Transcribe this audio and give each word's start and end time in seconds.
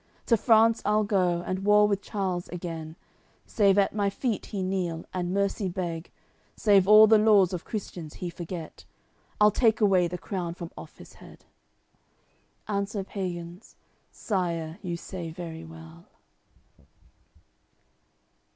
To 0.25 0.35
France 0.35 0.81
I'll 0.83 1.03
go, 1.03 1.43
and 1.45 1.63
war 1.63 1.87
with 1.87 2.01
Charles 2.01 2.49
again; 2.49 2.95
Save 3.45 3.77
at 3.77 3.93
my 3.93 4.09
feet 4.09 4.47
he 4.47 4.63
kneel, 4.63 5.05
and 5.13 5.31
mercy 5.31 5.69
beg, 5.69 6.09
Save 6.55 6.87
all 6.87 7.05
the 7.05 7.19
laws 7.19 7.53
of 7.53 7.65
Christians 7.65 8.15
he 8.15 8.31
forget, 8.31 8.83
I'll 9.39 9.51
take 9.51 9.79
away 9.79 10.07
the 10.07 10.17
crown 10.17 10.55
from 10.55 10.71
off 10.75 10.97
his 10.97 11.13
head." 11.21 11.45
Answer 12.67 13.03
pagans: 13.03 13.75
"Sire, 14.09 14.79
you 14.81 14.97
say 14.97 15.29
very 15.29 15.63
well." 15.63 16.07